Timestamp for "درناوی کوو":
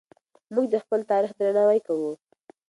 1.39-2.11